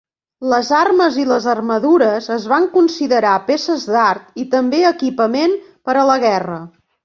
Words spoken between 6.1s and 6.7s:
la guerra.